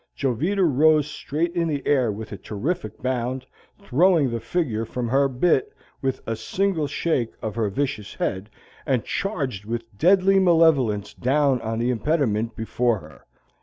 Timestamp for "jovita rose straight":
0.15-1.53